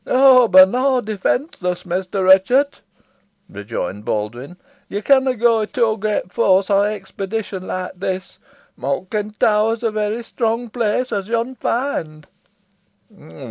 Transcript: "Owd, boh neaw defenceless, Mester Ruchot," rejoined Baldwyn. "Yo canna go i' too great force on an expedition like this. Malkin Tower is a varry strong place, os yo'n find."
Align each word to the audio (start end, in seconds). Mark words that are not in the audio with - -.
"Owd, 0.07 0.51
boh 0.51 0.65
neaw 0.65 0.99
defenceless, 1.05 1.85
Mester 1.85 2.23
Ruchot," 2.23 2.81
rejoined 3.47 4.03
Baldwyn. 4.03 4.57
"Yo 4.89 4.99
canna 5.03 5.35
go 5.35 5.59
i' 5.61 5.67
too 5.67 5.95
great 5.97 6.33
force 6.33 6.71
on 6.71 6.87
an 6.87 6.93
expedition 6.93 7.67
like 7.67 7.91
this. 7.95 8.39
Malkin 8.75 9.35
Tower 9.39 9.73
is 9.75 9.83
a 9.83 9.91
varry 9.91 10.23
strong 10.23 10.71
place, 10.71 11.11
os 11.11 11.27
yo'n 11.27 11.53
find." 11.53 12.25